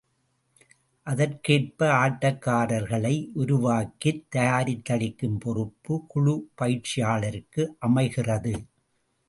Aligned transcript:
அதற்கேற்ப 1.07 1.79
ஆட்டக்காரர்களை 1.97 3.13
உருவாக்கித் 3.33 4.23
தயாரித்தளிக்கும் 4.35 5.37
பொறுப்பு 5.39 6.05
குழு 6.07 6.35
பயிற்சியாளருக்கு 6.61 7.65
அமைகிறது. 7.79 8.55